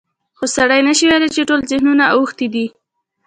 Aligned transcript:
خو 0.37 0.45
سړی 0.57 0.81
نشي 0.87 1.05
ویلی 1.09 1.29
چې 1.35 1.41
ټول 1.49 1.59
ذهنیتونه 1.69 2.05
اوښتي 2.13 2.47
دي. 2.53 2.65